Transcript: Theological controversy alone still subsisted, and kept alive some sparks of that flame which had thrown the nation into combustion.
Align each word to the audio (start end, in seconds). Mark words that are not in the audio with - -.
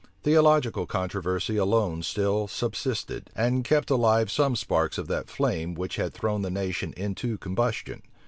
Theological 0.23 0.87
controversy 0.87 1.57
alone 1.57 2.01
still 2.01 2.47
subsisted, 2.47 3.29
and 3.35 3.63
kept 3.63 3.91
alive 3.91 4.31
some 4.31 4.55
sparks 4.55 4.97
of 4.97 5.07
that 5.09 5.29
flame 5.29 5.75
which 5.75 5.97
had 5.97 6.11
thrown 6.11 6.41
the 6.41 6.49
nation 6.49 6.91
into 6.97 7.37
combustion. 7.37 8.01